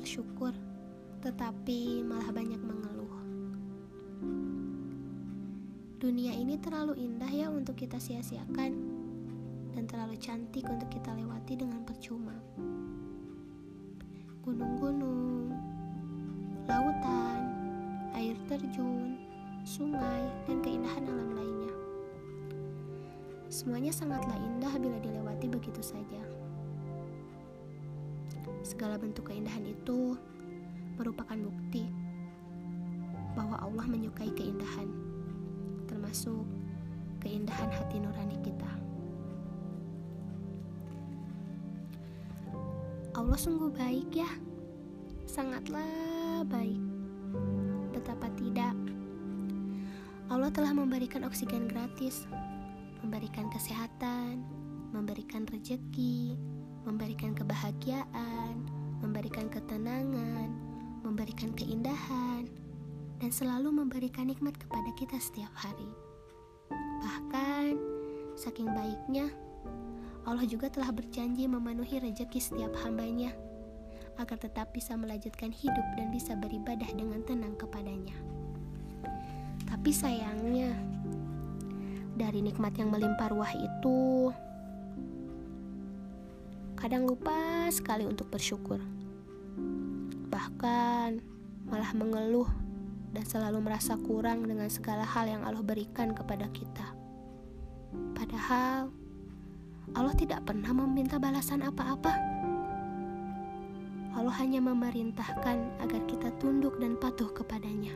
[0.00, 0.54] bersyukur,
[1.20, 3.14] tetapi malah banyak mengeluh.
[6.00, 8.72] Dunia ini terlalu indah ya untuk kita sia-siakan
[9.76, 12.32] dan terlalu cantik untuk kita lewati dengan percuma.
[14.40, 15.52] Gunung-gunung,
[16.64, 17.40] lautan,
[18.16, 19.20] air terjun,
[19.68, 21.74] sungai, dan keindahan alam lainnya.
[23.52, 26.39] Semuanya sangatlah indah bila dilewati begitu saja.
[28.80, 30.16] Segala bentuk keindahan itu
[30.96, 31.84] merupakan bukti
[33.36, 34.88] bahwa Allah menyukai keindahan
[35.84, 36.48] termasuk
[37.20, 38.72] keindahan hati nurani kita.
[43.20, 44.32] Allah sungguh baik ya,
[45.28, 46.80] sangatlah baik.
[47.92, 48.72] Betapa tidak,
[50.32, 52.24] Allah telah memberikan oksigen gratis,
[53.04, 54.40] memberikan kesehatan,
[54.96, 56.40] memberikan rejeki,
[56.84, 58.54] memberikan kebahagiaan,
[59.04, 60.48] memberikan ketenangan,
[61.04, 62.48] memberikan keindahan,
[63.20, 65.88] dan selalu memberikan nikmat kepada kita setiap hari.
[67.00, 67.76] Bahkan,
[68.36, 69.28] saking baiknya,
[70.24, 73.32] Allah juga telah berjanji memenuhi rezeki setiap hambanya
[74.20, 78.12] agar tetap bisa melanjutkan hidup dan bisa beribadah dengan tenang kepadanya.
[79.64, 80.76] Tapi sayangnya,
[82.20, 84.28] dari nikmat yang melimpah ruah itu,
[86.80, 88.80] kadang lupa sekali untuk bersyukur.
[90.32, 91.20] Bahkan
[91.68, 92.48] malah mengeluh
[93.12, 96.96] dan selalu merasa kurang dengan segala hal yang Allah berikan kepada kita.
[98.16, 98.88] Padahal
[99.92, 102.16] Allah tidak pernah meminta balasan apa-apa.
[104.16, 107.92] Allah hanya memerintahkan agar kita tunduk dan patuh kepadanya.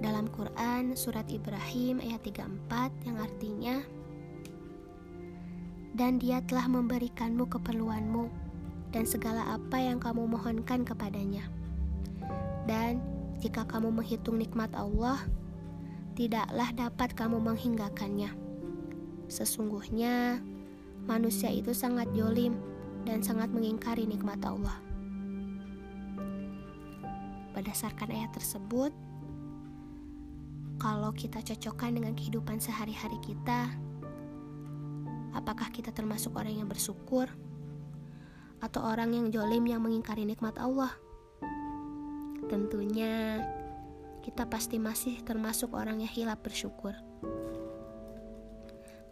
[0.00, 3.76] Dalam Quran surat Ibrahim ayat 34 yang artinya
[5.96, 8.28] Dan dia telah memberikanmu keperluanmu
[8.92, 11.48] dan segala apa yang kamu mohonkan kepadanya.
[12.68, 13.00] Dan
[13.40, 15.24] jika kamu menghitung nikmat Allah,
[16.12, 18.28] tidaklah dapat kamu menghinggakannya.
[19.32, 20.44] Sesungguhnya,
[21.08, 22.60] manusia itu sangat jolim
[23.08, 24.76] dan sangat mengingkari nikmat Allah.
[27.56, 28.92] Berdasarkan ayat tersebut,
[30.76, 33.72] kalau kita cocokkan dengan kehidupan sehari-hari kita,
[35.36, 37.28] apakah kita termasuk orang yang bersyukur
[38.64, 40.96] atau orang yang jolim yang mengingkari nikmat Allah?
[42.48, 43.44] Tentunya
[44.24, 46.96] kita pasti masih termasuk orang yang hilap bersyukur.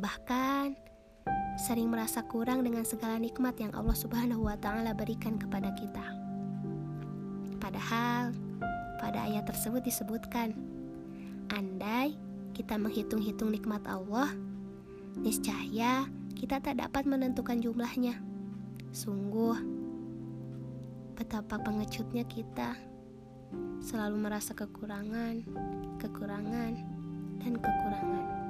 [0.00, 0.74] Bahkan
[1.54, 6.02] sering merasa kurang dengan segala nikmat yang Allah Subhanahu wa taala berikan kepada kita.
[7.62, 8.34] Padahal
[8.98, 10.56] pada ayat tersebut disebutkan,
[11.54, 12.18] andai
[12.54, 14.34] kita menghitung-hitung nikmat Allah,
[15.18, 18.18] niscaya kita tak dapat menentukan jumlahnya.
[18.94, 19.56] Sungguh
[21.14, 22.74] betapa pengecutnya kita
[23.78, 25.46] selalu merasa kekurangan,
[26.02, 26.72] kekurangan,
[27.40, 28.43] dan kekurangan.